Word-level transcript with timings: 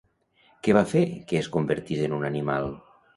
Què 0.67 0.73
va 0.77 0.81
fer 0.93 1.03
que 1.31 1.37
es 1.41 1.49
convertís 1.57 2.01
en 2.07 2.17
un 2.17 2.25
animal? 2.31 2.67